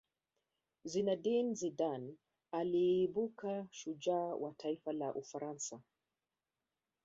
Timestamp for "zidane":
1.53-2.15